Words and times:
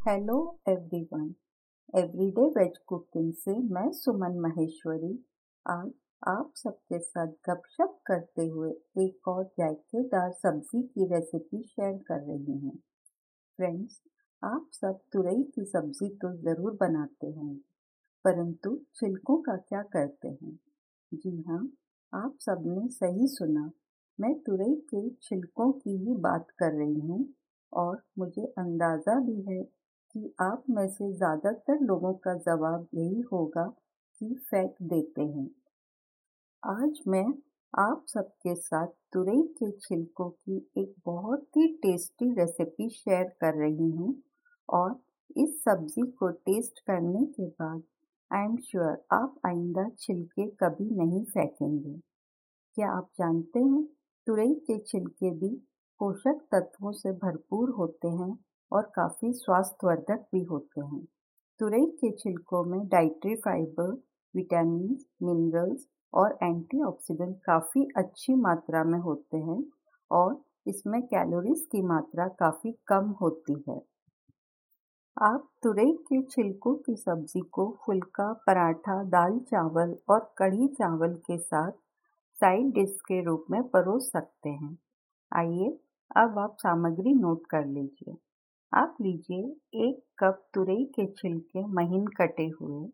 Hello 0.00 0.34
everyone 0.68 1.24
everyday 1.94 2.42
veg 2.50 2.76
cooking 2.88 3.32
से 3.38 3.54
मैं 3.74 3.90
सुमन 3.92 4.38
महेश्वरी 4.40 5.10
आज 5.66 5.90
आप 6.28 6.52
सबके 6.56 6.98
साथ 6.98 7.32
गपशप 7.48 7.98
करते 8.06 8.46
हुए 8.46 8.70
एक 8.98 9.28
और 9.28 9.42
जायकेदार 9.58 10.30
सब्ज़ी 10.32 10.82
की 10.84 11.06
रेसिपी 11.06 11.62
शेयर 11.62 11.98
कर 12.06 12.20
रही 12.20 12.56
हूँ। 12.58 12.72
फ्रेंड्स 13.58 14.00
आप 14.42 14.68
सब 14.72 15.00
तुरई 15.12 15.42
की 15.54 15.64
सब्ज़ी 15.64 16.08
तो 16.22 16.32
ज़रूर 16.36 16.76
बनाते 16.80 17.30
होंगे 17.30 17.60
परंतु 18.24 18.74
छिलकों 18.94 19.36
का 19.42 19.56
क्या 19.58 19.82
करते 19.92 20.28
हैं? 20.28 20.54
जी 21.12 21.42
हाँ 21.48 21.60
आप 22.12 22.38
सबने 22.40 22.86
सही 22.92 23.26
सुना। 23.26 23.70
मैं 24.18 24.32
तुरई 24.40 24.74
के 24.94 25.08
छिलकों 25.22 25.70
की 25.74 25.96
ही 25.98 26.16
बात 26.20 26.46
कर 26.58 26.72
रही 26.74 26.98
हूँ 27.00 27.24
और 27.72 28.02
मुझे 28.18 28.46
अंदाज़ा 28.58 29.18
भी 29.20 29.40
है 29.42 29.60
कि 30.14 30.32
आप 30.40 30.64
में 30.70 30.86
से 30.88 31.12
ज़्यादातर 31.12 31.80
लोगों 31.84 32.12
का 32.24 32.34
जवाब 32.40 32.86
यही 32.94 33.20
होगा 33.32 33.64
कि 34.20 34.34
फेंक 34.50 34.74
देते 34.84 35.22
हैं। 35.22 35.48
आज 36.62 37.00
मैं 37.08 37.26
आप 37.74 38.04
सबके 38.08 38.54
साथ 38.54 38.86
तुरई 39.12 39.42
के 39.58 39.70
छिलकों 39.78 40.28
की 40.30 40.56
एक 40.78 40.94
बहुत 41.06 41.46
ही 41.56 41.66
टेस्टी 41.82 42.30
रेसिपी 42.34 42.88
शेयर 42.90 43.24
कर 43.40 43.54
रही 43.54 43.90
हूँ 43.90 44.14
और 44.68 44.98
इस 45.36 45.62
सब्ज़ी 45.64 46.06
को 46.10 46.28
टेस्ट 46.48 46.78
करने 46.86 47.24
के 47.28 47.46
बाद 47.60 47.82
आई 48.30 48.44
एम 48.44 48.56
श्योर 48.64 49.02
आप 49.12 49.34
आइंदा 49.46 49.88
छिलके 49.98 50.46
कभी 50.62 50.90
नहीं 50.96 51.24
फेंकेंगे। 51.26 51.96
क्या 52.76 52.90
आप 52.92 53.08
जानते 53.18 53.60
हैं 53.60 53.84
तुरई 54.26 54.54
के 54.66 54.78
छिलके 54.80 55.30
भी 55.38 55.54
पोषक 56.00 56.46
तत्वों 56.52 56.92
से 56.92 57.12
भरपूर 57.18 57.70
होते 57.70 58.08
हैं? 58.08 58.32
और 58.72 58.82
काफ़ी 58.96 59.32
स्वास्थ्यवर्धक 59.32 60.26
भी 60.32 60.42
होते 60.44 60.80
हैं। 60.80 61.04
तुरई 61.60 61.86
के 61.86 62.10
छिलकों 62.10 62.64
में 62.64 62.88
डाइट्री 62.88 63.34
फाइबर 63.36 63.92
विटामिन 64.34 64.98
मिनरल्स 65.22 65.86
और 66.14 66.38
एंटीऑक्सीडेंट 66.42 67.36
काफ़ी 67.36 67.88
अच्छी 67.96 68.34
मात्रा 68.34 68.84
में 68.84 68.98
होते 68.98 69.36
हैं 69.36 69.64
और 70.10 70.44
इसमें 70.66 71.02
कैलोरीज 71.02 71.66
की 71.72 71.82
मात्रा 71.82 72.28
काफ़ी 72.28 72.72
कम 72.86 73.10
होती 73.10 73.64
है। 73.68 73.80
आप 75.16 75.48
तुरई 75.62 75.92
के 75.92 76.22
छिलकों 76.22 76.74
की 76.74 76.96
सब्ज़ी 76.96 77.40
को 77.40 77.78
फुल्का, 77.86 78.32
पराठा, 78.32 79.02
दाल 79.04 79.38
चावल 79.38 79.96
और 80.08 80.34
कढ़ी 80.38 80.68
चावल 80.68 81.14
के 81.14 81.38
साथ 81.38 81.72
साइड 82.38 82.72
डिश 82.72 82.98
के 83.00 83.22
रूप 83.24 83.44
में 83.50 83.62
परोस 83.68 84.10
सकते 84.12 84.50
हैं। 84.50 84.78
आइए, 85.32 85.78
अब 86.16 86.38
आप 86.38 86.56
सामग्री 86.60 87.14
नोट 87.14 87.46
कर 87.46 87.66
लीजिए। 87.66 88.16
आप 88.72 88.96
लीजिए 89.00 89.86
एक 89.86 89.96
कप 90.18 90.42
तुरई 90.54 90.84
के 90.94 91.06
छिलके 91.06 91.64
महीन 91.66 92.06
कटे 92.06 92.46
हुए, 92.60 92.88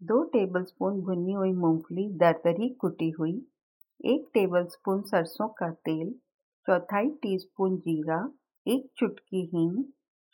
दो 0.00 0.22
टेबलस्पून 0.24 1.00
भुनी 1.00 1.32
हुई 1.32 1.52
मूंगफली 1.52 2.08
दरदरी 2.12 2.68
कुटी 2.80 3.08
हुई, 3.10 3.32
एक 4.04 4.28
टेबलस्पून 4.34 5.00
सरसों 5.02 5.48
का 5.48 5.70
तेल, 5.70 6.12
चौथाई 6.66 7.08
टीस्पून 7.22 7.76
जीरा, 7.76 8.18
एक 8.66 8.90
चुटकी 8.96 9.44
हींग, 9.54 9.82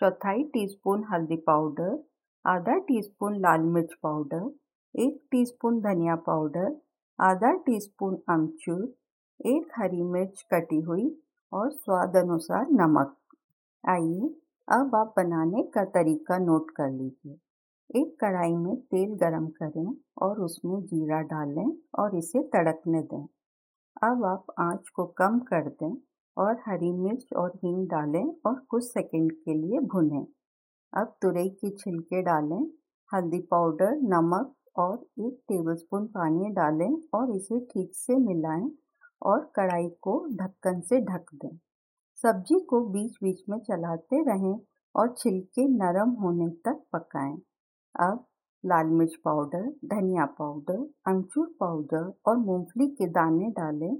चौथाई 0.00 0.42
टीस्पून 0.54 1.04
हल्दी 1.12 1.36
पाउडर, 1.46 1.96
आधा 2.44 2.78
टीस्पून 2.88 3.40
लाल 3.40 3.60
मिर्च 3.68 3.94
पाउडर, 4.02 4.50
एक 4.94 5.22
टीस्पून 5.30 5.80
धनिया 5.80 6.16
पाउडर, 6.26 6.76
आधा 7.18 7.52
टीस्पून 7.66 8.18
अमचूर 8.28 8.84
एक 9.40 9.72
हरी 9.76 10.02
मिर्च 10.02 10.44
कटी 10.52 10.80
हुई 10.80 11.08
और 11.52 11.70
स्वाद 11.70 12.16
अनुसार 12.16 12.66
नमक। 12.72 13.16
आइए 13.84 14.34
अब 14.68 14.94
आप 14.94 15.14
बनाने 15.16 15.62
का 15.62 15.84
तरीका 15.84 16.36
नोट 16.38 16.70
कर 16.70 16.90
लीजिए। 16.90 18.00
एक 18.00 18.14
कढ़ाई 18.20 18.52
में 18.52 18.76
तेल 18.80 19.14
गरम 19.14 19.46
करें 19.46 19.94
और 20.22 20.40
उसमें 20.40 20.80
जीरा 20.82 21.20
डालें 21.30 21.72
और 21.98 22.16
इसे 22.16 22.42
तड़कने 22.42 23.00
दें। 23.02 23.24
अब 24.02 24.24
आप 24.24 24.52
आँच 24.58 24.88
को 24.88 25.04
कम 25.18 25.38
कर 25.38 25.68
दें 25.80 25.96
और 26.36 26.60
हरी 26.66 26.92
मिर्च 26.92 27.32
और 27.36 27.50
हींग 27.56 27.86
डालें 27.88 28.24
और 28.46 28.54
कुछ 28.68 28.84
सेकंड 28.84 29.32
के 29.32 29.54
लिए 29.54 29.80
भुनें। 29.86 30.26
अब 30.92 31.14
तुरई 31.22 31.48
के 31.48 31.70
छिलके 31.70 32.22
डालें, 32.22 32.62
हल्दी 33.10 33.40
पाउडर, 33.50 33.96
नमक 34.14 34.54
और 34.76 34.94
एक 35.20 35.40
टेबलस्पून 35.48 36.06
पानी 36.06 36.52
डालें 36.52 36.94
और 37.14 37.36
इसे 37.36 37.60
ठीक 37.64 37.90
से 37.94 38.16
मिलाएँ 38.18 38.70
और 39.22 39.50
कढ़ाई 39.56 39.88
को 40.02 40.16
ढक्कन 40.36 40.80
से 40.80 41.00
ढक 41.00 41.34
दें। 41.34 41.56
सब्ज़ी 42.24 42.58
को 42.60 42.80
बीच 42.86 43.16
बीच 43.22 43.42
में 43.48 43.58
चलाते 43.58 44.22
रहें 44.22 44.58
और 44.94 45.14
छिलके 45.18 45.66
नरम 45.68 46.10
होने 46.10 46.48
तक 46.64 46.82
पकाएँ। 46.92 47.36
अब 47.94 48.24
लाल 48.64 48.86
मिर्च 48.86 49.14
पाउडर, 49.24 49.62
धनिया 49.84 50.24
पाउडर 50.38 50.86
अमचूर 51.08 51.46
पाउडर 51.60 52.12
और 52.26 52.36
मूंगफली 52.36 52.86
के 52.88 53.06
दाने 53.06 53.50
डालें 53.50 53.96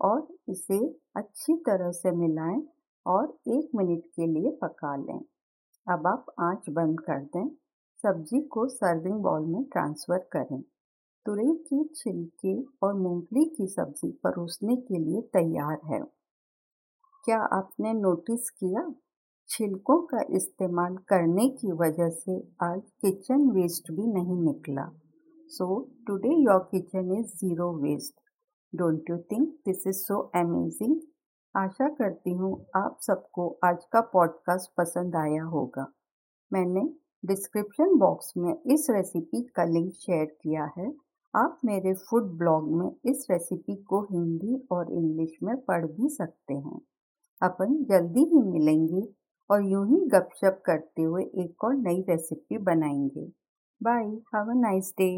और 0.00 0.26
इसे 0.48 0.78
अच्छी 1.16 1.56
तरह 1.56 1.90
से 1.92 2.10
मिलाएँ 2.10 2.62
और 3.06 3.26
एक 3.48 3.70
मिनट 3.76 4.06
के 4.16 4.26
लिए 4.26 4.50
पका 4.62 4.96
लें। 4.96 5.20
अब 5.86 6.06
आप 6.06 6.34
आँच 6.40 6.70
बंद 6.70 7.00
कर 7.00 7.20
दें, 7.34 7.48
सब्ज़ी 8.04 8.40
को 8.42 8.68
सर्विंग 8.68 9.20
बॉल 9.22 9.46
में 9.46 9.64
ट्रांसफ़र 9.64 10.18
करें। 10.32 10.60
तुरई 11.26 11.54
के 11.66 11.84
छिलके 11.94 12.60
और 12.82 12.94
मूंगफली 12.94 13.44
की 13.44 13.66
सब्ज़ी 13.66 14.10
परोसने 14.24 14.76
के 14.76 14.98
लिए 14.98 15.20
तैयार 15.32 15.80
है। 15.84 16.02
क्या 17.24 17.38
आपने 17.38 17.92
नोटिस 17.92 18.48
किया 18.50 18.80
छिलकों 19.48 19.96
का 20.06 20.24
इस्तेमाल 20.30 20.96
करने 20.96 21.48
की 21.50 21.72
वजह 21.72 22.08
से 22.10 22.36
आज 22.62 22.80
किचन 23.00 23.48
वेस्ट 23.50 23.90
भी 23.92 24.06
नहीं 24.06 24.36
निकला? 24.40 24.84
So 25.50 25.68
today 26.06 26.34
your 26.34 26.58
kitchen 26.72 27.12
is 27.18 27.26
zero 27.26 27.70
waste 27.78 28.20
don't 28.72 29.10
you 29.10 29.18
think 29.32 29.48
this 29.66 29.86
is 29.86 29.96
so 29.96 30.20
amazing 30.34 31.00
आशा 31.54 31.88
करती 31.88 32.34
हूँ 32.34 32.54
आप 32.76 32.98
सबको 33.00 33.48
आज 33.64 33.84
का 33.92 34.00
पॉडकास्ट 34.12 34.70
पसंद 34.76 35.16
आया 35.16 35.44
होगा। 35.44 35.86
मैंने 36.52 36.88
डिस्क्रिप्शन 37.24 37.98
बॉक्स 37.98 38.32
में 38.36 38.54
इस 38.66 38.86
रेसिपी 38.90 39.42
का 39.56 39.64
लिंक 39.64 39.92
शेयर 39.96 40.24
किया 40.42 40.72
है। 40.78 40.92
आप 41.34 41.60
मेरे 41.64 41.94
फ़ूड 41.94 42.38
ब्लॉग 42.38 42.72
में 42.72 42.90
इस 43.04 43.26
रेसिपी 43.30 43.82
को 43.82 44.02
हिंदी 44.12 44.66
और 44.72 44.92
इंग्लिश 44.92 45.38
में 45.42 45.56
पढ़ 45.60 45.86
भी 45.86 46.08
सकते 46.08 46.54
हैं। 46.54 46.80
अपन 47.44 47.74
जल्दी 47.84 48.20
ही 48.24 48.42
मिलेंगे 48.42 49.02
और 49.50 49.64
यूँ 49.70 49.86
ही 49.88 50.00
गपशप 50.08 50.62
करते 50.66 51.02
हुए 51.02 51.22
एक 51.44 51.64
और 51.64 51.74
नई 51.74 52.00
रेसिपी 52.08 52.58
बनाएँगे। 52.58 53.26
Bye 53.80 54.04
have 54.04 54.50
a 54.50 54.54
nice 54.60 54.94
day 54.98 55.08